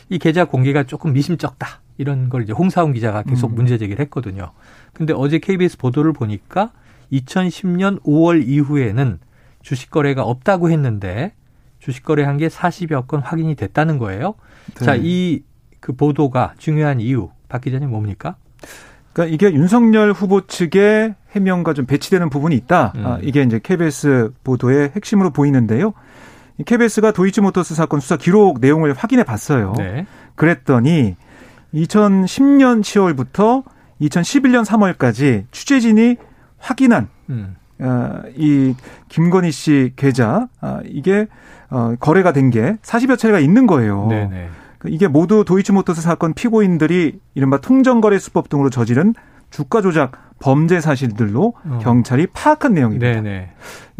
[0.07, 1.81] 이 계좌 공개가 조금 미심쩍다.
[2.01, 3.55] 이런 걸 이제 홍사훈 기자가 계속 음.
[3.55, 4.51] 문제 제기를 했거든요.
[4.93, 6.71] 근데 어제 KBS 보도를 보니까
[7.11, 9.19] 2010년 5월 이후에는
[9.61, 11.33] 주식 거래가 없다고 했는데
[11.79, 14.35] 주식 거래한 게 40여 건 확인이 됐다는 거예요.
[14.75, 14.85] 네.
[14.85, 15.43] 자, 이
[15.81, 18.37] 그 보도가 중요한 이유 박 기자님 뭡니까?
[19.11, 22.93] 그러니까 이게 윤석열 후보 측의 해명과 좀 배치되는 부분이 있다.
[22.95, 23.05] 음.
[23.05, 25.93] 아, 이게 이제 KBS 보도의 핵심으로 보이는데요.
[26.65, 29.73] KBS가 도이치모터스 사건 수사 기록 내용을 확인해 봤어요.
[29.77, 30.05] 네.
[30.35, 31.15] 그랬더니
[31.73, 33.63] 2010년 10월부터
[34.01, 36.17] 2011년 3월까지 취재진이
[36.57, 37.55] 확인한 음.
[37.79, 38.75] 어, 이
[39.09, 41.27] 김건희 씨 계좌 아, 이게
[41.69, 44.07] 어, 거래가 된 게 40여 차례가 있는 거예요.
[44.07, 44.49] 네네.
[44.77, 49.13] 그 이게 모두 도이치모터스 사건 피고인들이 이른바 통정거래 수법 등으로 저지른
[49.51, 51.79] 주가 조작 범죄 사실들로 어.
[51.81, 53.21] 경찰이 파악한 내용입니다.
[53.21, 53.51] 네네.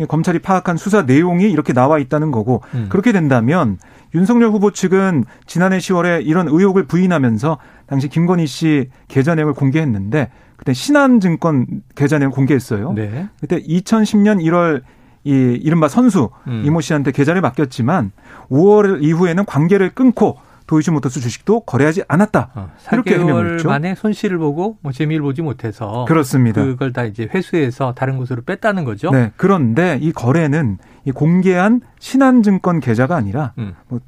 [0.07, 2.87] 검찰이 파악한 수사 내용이 이렇게 나와 있다는 거고 음.
[2.89, 3.77] 그렇게 된다면
[4.13, 10.73] 윤석열 후보 측은 지난해 10월에 이런 의혹을 부인하면서 당시 김건희 씨 계좌 내용을 공개했는데 그때
[10.73, 12.93] 신한증권 계좌 내용 공개했어요.
[12.93, 13.29] 네.
[13.39, 14.81] 그때 2010년 1월
[15.23, 16.63] 이 이른바 선수 음.
[16.65, 18.11] 이모 씨한테 계좌를 맡겼지만
[18.49, 20.37] 5월 이후에는 관계를 끊고
[20.71, 22.51] 도이치 모터스 주식도 거래하지 않았다.
[22.55, 23.67] 어, 이렇게 해명을 했죠.
[23.67, 26.63] 만에 손실을 보고 뭐 재미를 보지 못해서 그렇습니다.
[26.63, 29.11] 그걸 다 이제 회수해서 다른 곳으로 뺐다는 거죠.
[29.11, 29.33] 네.
[29.35, 33.75] 그런데 이 거래는 이 공개한 신한증권 계좌가 아니라 음.
[33.89, 33.99] 뭐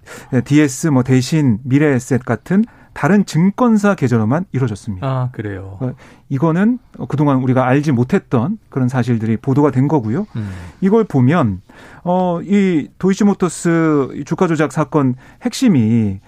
[0.45, 5.05] DS 뭐 대신 미래에셋 같은 다른 증권사 계좌로만 이루어졌습니다.
[5.05, 5.79] 아, 그래요.
[5.81, 5.93] 어,
[6.29, 10.27] 이거는 그동안 우리가 알지 못했던 그런 사실들이 보도가 된 거고요.
[10.37, 10.49] 음.
[10.79, 11.61] 이걸 보면
[12.03, 16.19] 어, 이 도이치모터스 주가 조작 사건 핵심이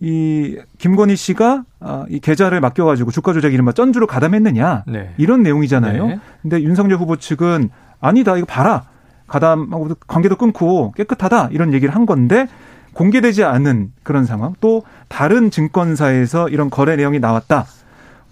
[0.00, 5.14] 이 김건희 씨가 아, 이 계좌를 맡겨가지고 주가 조작 이른바 쩐주로 가담했느냐 네.
[5.18, 6.06] 이런 내용이잖아요.
[6.06, 6.18] 네.
[6.42, 8.84] 근데 윤석열 후보 측은 아니다 이거 봐라
[9.26, 12.48] 가담하고 관계도 끊고 깨끗하다 이런 얘기를 한 건데
[12.92, 17.66] 공개되지 않은 그런 상황 또 다른 증권사에서 이런 거래 내용이 나왔다.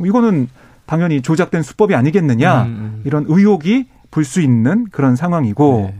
[0.01, 0.49] 이거는
[0.87, 2.67] 당연히 조작된 수법이 아니겠느냐 음.
[2.69, 3.03] 음.
[3.05, 5.99] 이런 의혹이 불 수 있는 그런 상황이고 네.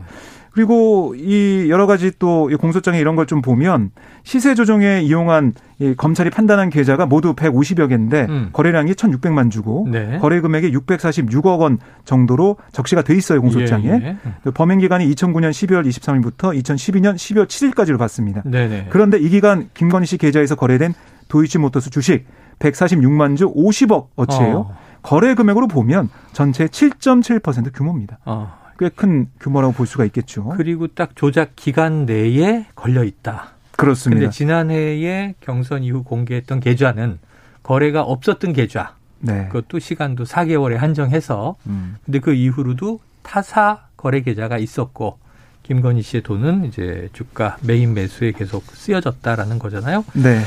[0.53, 3.89] 그리고 이 여러 가지 또 공소장에 이런 걸 좀 보면
[4.23, 8.49] 시세 조정에 이용한 이 검찰이 판단한 계좌가 모두 150여 개인데 음.
[8.53, 10.19] 거래량이 1,600만 주고 네.
[10.19, 13.87] 거래 금액이 646억 원 정도로 적시가 돼 있어요 공소장에.
[13.87, 14.17] 예, 예.
[14.43, 18.43] 그 범행 기간이 2009년 12월 23일부터 2012년 12월 7일까지로 봤습니다.
[18.45, 18.87] 네네.
[18.89, 20.93] 그런데 이 기간 김건희 씨 계좌에서 거래된
[21.29, 22.25] 도이치모터스 주식
[22.59, 24.57] 146만 주 50억 어치예요.
[24.69, 24.77] 어.
[25.01, 28.19] 거래 금액으로 보면 전체 7.7% 규모입니다.
[28.25, 28.62] 어.
[28.89, 30.53] 꽤 큰 규모라고 볼 수가 있겠죠.
[30.57, 33.51] 그리고 딱 조작 기간 내에 걸려 있다.
[33.77, 34.19] 그렇습니다.
[34.21, 37.19] 근데 지난해에 경선 이후 공개했던 계좌는
[37.63, 38.95] 거래가 없었던 계좌.
[39.19, 39.47] 네.
[39.47, 41.95] 그것도 시간도 4개월에 한정해서 음.
[42.05, 45.17] 근데 그 이후로도 타사 거래 계좌가 있었고
[45.63, 50.03] 김건희 씨의 돈은 이제 주가 메인 매수에 계속 쓰여졌다라는 거잖아요.
[50.13, 50.41] 네.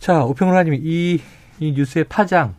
[0.00, 1.20] 자, 오평론가님 이,
[1.60, 2.54] 이 뉴스의 파장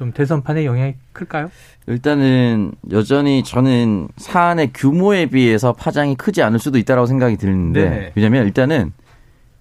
[0.00, 1.50] 좀 대선판에 영향이 클까요?
[1.86, 8.12] 일단은 여전히 저는 사안의 규모에 비해서 파장이 크지 않을 수도 있다라고 생각이 드는데 네.
[8.14, 8.94] 왜냐면 일단은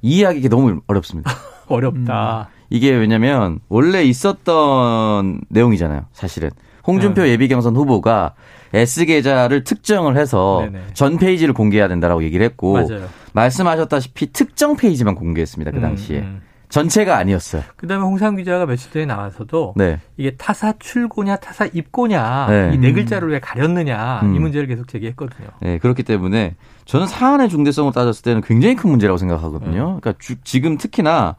[0.01, 1.29] 이해하기 너무 어렵습니다.
[1.67, 2.47] 어렵다.
[2.49, 2.59] 음.
[2.69, 6.05] 이게 왜냐면 원래 있었던 내용이잖아요.
[6.13, 6.51] 사실은
[6.87, 7.31] 홍준표 네.
[7.31, 8.35] 예비 경선 후보가
[8.71, 10.85] S 계좌를 특정을 해서 네네.
[10.93, 13.09] 전 페이지를 공개해야 된다라고 얘기를 했고 맞아요.
[13.33, 15.71] 말씀하셨다시피 특정 페이지만 공개했습니다.
[15.71, 16.19] 그 당시에.
[16.19, 16.41] 음, 음.
[16.69, 17.63] 전체가 아니었어요.
[17.75, 19.99] 그다음에 홍상 기자가 며칠 전에 나와서도 네.
[20.17, 22.71] 이게 타사 출고냐 타사 입고냐 네.
[22.75, 24.35] 이네 글자를 왜 가렸느냐 음.
[24.35, 25.47] 이 문제를 계속 제기했거든요.
[25.61, 26.55] 네, 그렇기 때문에
[26.85, 29.71] 저는 사안의 중대성을 따졌을 때는 굉장히 큰 문제라고 생각하거든요.
[29.71, 29.99] 네.
[29.99, 31.35] 그러니까 주, 지금 특히나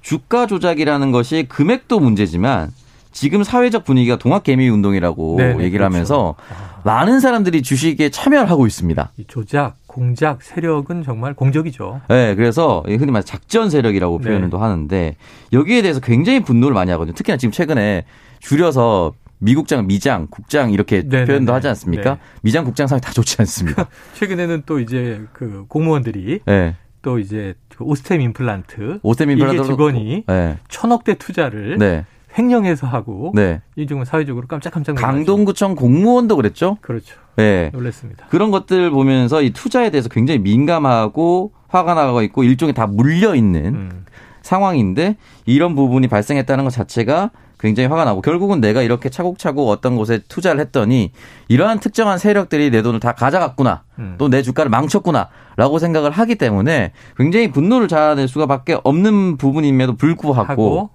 [0.00, 2.72] 주가 조작이라는 것이 금액도 문제지만
[3.12, 5.84] 지금 사회적 분위기가 동학개미 운동이라고 네, 네 얘기를 그렇죠.
[5.84, 6.80] 하면서 아.
[6.84, 9.12] 많은 사람들이 주식에 참여를 하고 있습니다.
[9.18, 12.00] 이 조작, 공작 세력은 정말 공적이죠.
[12.08, 14.24] 네, 그래서 흔히 말해 작전 세력이라고 네.
[14.24, 14.56] 표현을 네.
[14.56, 15.16] 하는데
[15.52, 17.14] 여기에 대해서 굉장히 분노를 많이 하거든요.
[17.14, 18.04] 특히나 지금 최근에
[18.40, 21.24] 줄여서 미국장, 미장, 국장 이렇게 네네네.
[21.26, 22.14] 표현도 하지 않습니까?
[22.14, 22.20] 네.
[22.42, 23.88] 미장, 국장 사이 다 좋지 않습니다.
[24.14, 26.76] 최근에는 또 이제 그 공무원들이 네.
[27.02, 30.58] 또 이제 그 오스템 임플란트, 오스템 임플란트 직원이 네.
[30.68, 32.04] 천억대 투자를 네.
[32.36, 33.60] 횡령해서 하고 네.
[33.76, 35.06] 이중은 사회적으로 깜짝깜짝 놀랐죠.
[35.06, 36.78] 강동구청 공무원도 그랬죠.
[36.80, 37.16] 그렇죠.
[37.36, 37.70] 네.
[37.72, 38.26] 놀랐습니다.
[38.30, 43.74] 그런 것들 보면서 이 투자에 대해서 굉장히 민감하고 화가 나고 있고 일종의 다 물려 있는
[43.74, 44.04] 음.
[44.42, 45.16] 상황인데
[45.46, 50.60] 이런 부분이 발생했다는 것 자체가 굉장히 화가 나고 결국은 내가 이렇게 차곡차곡 어떤 곳에 투자를
[50.60, 51.12] 했더니
[51.46, 54.16] 이러한 특정한 세력들이 내 돈을 다 가져갔구나 음.
[54.18, 60.90] 또내 주가를 망쳤구나라고 생각을 하기 때문에 굉장히 분노를 자아낼 수가밖에 없는 부분임에도 불구하고 하고.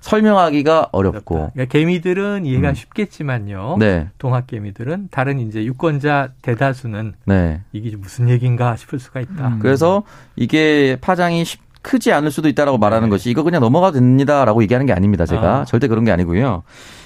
[0.00, 1.50] 설명하기가 어렵고.
[1.52, 2.74] 그러니까 개미들은 이해가 음.
[2.74, 3.76] 쉽겠지만요.
[3.78, 4.08] 네.
[4.18, 7.60] 동학 개미들은 다른 이제 유권자 대다수는 네.
[7.72, 9.48] 이게 무슨 얘기인가 싶을 수가 있다.
[9.48, 9.58] 음.
[9.60, 10.02] 그래서
[10.36, 13.10] 이게 파장이 쉽, 크지 않을 수도 있다라고 말하는 네.
[13.10, 15.24] 것이 이거 그냥 넘어가도 됩니다라고 얘기하는 게 아닙니다.
[15.24, 15.64] 제가 아.
[15.64, 16.64] 절대 그런 게 아니고요.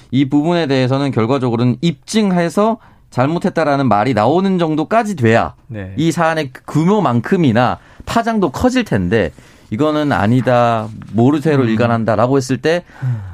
[0.09, 2.77] 이 부분에 대해서는 결과적으로는 입증해서
[3.11, 5.93] 잘못했다라는 말이 나오는 정도까지 돼야 네.
[5.97, 9.31] 이 사안의 규모만큼이나 파장도 커질 텐데
[9.71, 11.69] 이거는 아니다 모르쇠로 음.
[11.69, 12.83] 일관한다라고 했을 때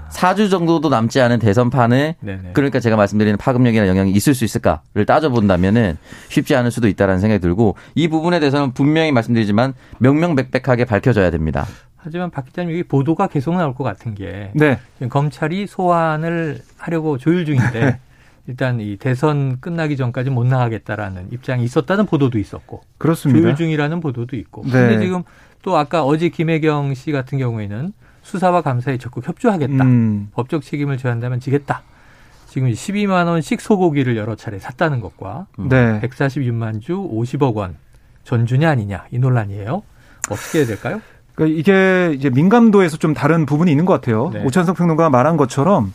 [0.10, 2.52] 4주 정도도 남지 않은 대선판에 네네.
[2.54, 5.98] 그러니까 제가 말씀드리는 파급력이나 영향이 있을 수 있을까를 따져본다면은
[6.30, 11.66] 쉽지 않을 수도 있다라는 생각이 들고 이 부분에 대해서는 분명히 말씀드리지만 명명백백하게 밝혀져야 됩니다.
[11.98, 14.80] 하지만 박 기자님 여기 보도가 계속 나올 것 같은 게 네.
[15.10, 18.00] 검찰이 소환을 하려고 조율 중인데 네.
[18.48, 23.42] 일단 이 대선 끝나기 전까지 못 나가겠다라는 입장이 있었다는 보도도 있었고 그렇습니다.
[23.42, 24.64] 조율 중이라는 보도도 있고.
[24.64, 24.72] 네.
[24.72, 25.24] 근데 지금
[25.62, 29.84] 또 아까 어제 김혜경 씨 같은 경우에는 수사와 감사에 적극 협조하겠다.
[29.84, 30.30] 음.
[30.34, 31.84] 법적 책임을 져야 한다면 지겠다.
[32.48, 36.00] 지금 12만 원씩 소고기를 여러 차례 샀다는 것과 네.
[36.02, 37.76] 146만 주 50억 원
[38.24, 39.84] 전주냐 아니냐 이 논란이에요.
[40.30, 41.02] 어떻게 해야 될까요?
[41.36, 44.32] 그러니까 이게 이제 민감도에서 좀 다른 부분이 있는 것 같아요.
[44.34, 44.44] 네.
[44.44, 45.94] 오찬석 평론가가 말한 것처럼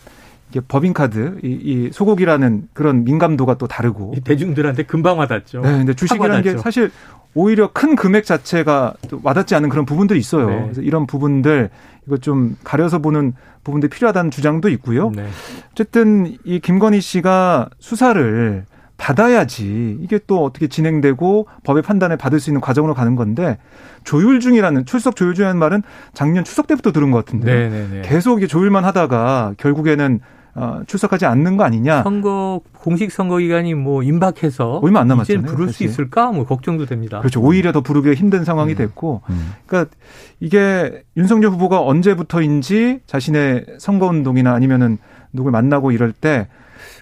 [0.60, 5.60] 법인카드, 이, 이 소고기라는 그런 민감도가 또 다르고 대중들한테 금방 와닿죠.
[5.60, 6.90] 네, 근데 주식이라는 게 사실
[7.34, 10.48] 오히려 큰 금액 자체가 또 와닿지 않은 그런 부분들이 있어요.
[10.48, 10.62] 네.
[10.64, 11.70] 그래서 이런 부분들
[12.06, 13.32] 이거 좀 가려서 보는
[13.64, 15.10] 부분들이 필요하다는 주장도 있고요.
[15.10, 15.26] 네.
[15.70, 18.64] 어쨌든 이 김건희 씨가 수사를
[18.98, 23.58] 받아야지 이게 또 어떻게 진행되고 법의 판단을 받을 수 있는 과정으로 가는 건데
[24.04, 27.88] 조율 중이라는 출석 조율 중이라는 말은 작년 추석 때부터 들은 것 같은데 네네네.
[27.88, 28.02] 네, 네.
[28.02, 30.20] 계속 이게 조율만 하다가 결국에는
[30.54, 32.02] 어, 출석하지 않는 거 아니냐.
[32.02, 35.46] 선거 공식 선거 기간이 뭐 임박해서 얼마 안 남았잖아요.
[35.46, 35.88] 부를 사실.
[35.88, 36.30] 수 있을까?
[36.30, 37.20] 뭐 걱정도 됩니다.
[37.20, 37.40] 그렇죠.
[37.40, 38.76] 오히려 더 부르기 힘든 상황이 음.
[38.76, 39.52] 됐고, 음.
[39.66, 39.94] 그러니까
[40.40, 44.98] 이게 윤석열 후보가 언제부터인지 자신의 선거 운동이나 아니면은
[45.32, 46.48] 누굴 만나고 이럴 때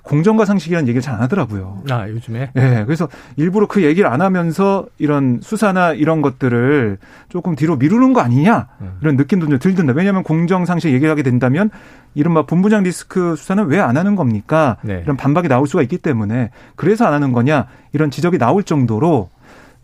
[0.02, 1.82] 공정과 상식이라는 얘기를 잘 안 하더라고요.
[1.90, 2.50] 아, 요즘에?
[2.54, 2.60] 예.
[2.60, 8.20] 네, 그래서 일부러 그 얘기를 안 하면서 이런 수사나 이런 것들을 조금 뒤로 미루는 거
[8.20, 8.68] 아니냐?
[8.80, 8.98] 음.
[9.02, 9.92] 이런 느낌도 좀 들던데.
[9.92, 11.70] 왜냐하면 공정 상식 얘기를 하게 된다면
[12.14, 14.76] 이른바 본부장 리스크 수사는 왜 안 하는 겁니까?
[14.82, 15.00] 네.
[15.04, 17.66] 이런 반박이 나올 수가 있기 때문에 그래서 안 하는 거냐?
[17.92, 19.28] 이런 지적이 나올 정도로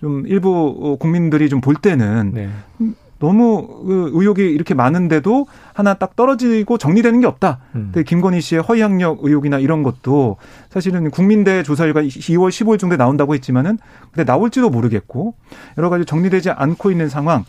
[0.01, 2.49] 좀 일부 국민들이 좀 볼 때는 네.
[3.19, 7.61] 너무 그 의혹이 이렇게 많은데도 하나 딱 떨어지고 정리되는 게 없다.
[7.75, 7.91] 음.
[7.93, 10.37] 근데 김건희 씨의 허위학력 의혹이나 이런 것도
[10.71, 13.79] 사실은 국민대 조사 결과 2월 15일 정도에 나온다고 했지만은
[14.13, 15.35] 근데 나올지도 모르겠고
[15.79, 17.45] 여러 가지 정리되지 않고 있는 상황.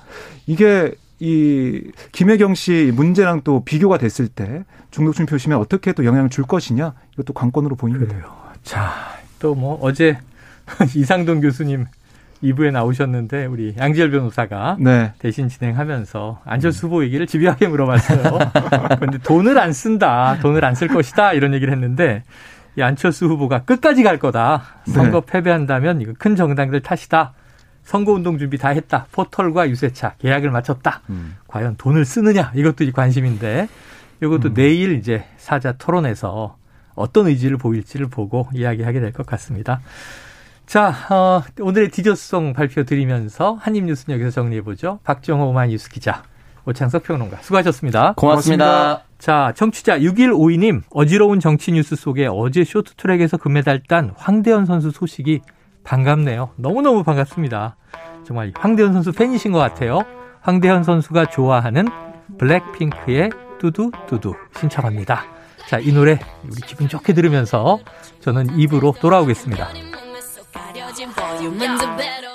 [0.45, 6.43] 이게 이 김혜경 씨 문제랑 또 비교가 됐을 때 중독층 표심에 어떻게 또 영향을 줄
[6.45, 8.05] 것이냐 이것도 관건으로 보입니다.
[8.13, 8.31] 그래요.
[8.63, 8.91] 자,
[9.39, 10.17] 또 뭐 어제
[10.95, 11.85] 이상돈 교수님
[12.43, 15.13] 2부에 나오셨는데 우리 양지열 변호사가 네.
[15.19, 18.39] 대신 진행하면서 안철수 후보 얘기를 집요하게 물어봤어요.
[18.99, 22.23] 그런데 돈을 안 쓴다, 돈을 안 쓸 것이다 이런 얘기를 했는데
[22.77, 24.63] 이 안철수 후보가 끝까지 갈 거다.
[24.85, 25.25] 선거 네.
[25.31, 27.33] 패배한다면 이거 큰 정당들 탓이다.
[27.83, 29.07] 선거운동 준비 다 했다.
[29.11, 31.01] 포털과 유세차 계약을 마쳤다.
[31.09, 31.37] 음.
[31.47, 33.67] 과연 돈을 쓰느냐 이것도 관심인데
[34.21, 34.53] 이것도 음.
[34.53, 36.57] 내일 이제 사자 토론에서
[36.95, 39.79] 어떤 의지를 보일지를 보고 이야기하게 될 것 같습니다.
[40.67, 44.99] 자, 어, 오늘의 디저송 발표 드리면서 한입뉴스 여기서 정리해보죠.
[45.05, 46.23] 박정호 오마이뉴스 기자,
[46.65, 48.15] 오창석 평론가 수고하셨습니다.
[48.17, 48.65] 고맙습니다.
[48.65, 49.03] 고맙습니다.
[49.17, 55.39] 자, 청취자 6152님, 어지러운 정치 뉴스 속에 어제 쇼트트랙에서 금메달 딴 황대현 선수 소식이
[55.85, 56.49] 반갑네요.
[56.57, 57.77] 너무너무 반갑습니다.
[58.25, 60.01] 정말 황대현 선수 팬이신 것 같아요.
[60.41, 61.87] 황대현 선수가 좋아하는
[62.37, 63.29] 블랙핑크의
[63.61, 65.23] 뚜두 뚜두 신청합니다.
[65.69, 67.79] 자, 이 노래 우리 기분 좋게 들으면서
[68.19, 69.69] 저는 입으로 돌아오겠습니다.
[70.77, 72.26] 掉进保佑门的 battle。